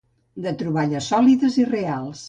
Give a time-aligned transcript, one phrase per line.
[0.45, 2.19] De troballes sòlides i reals.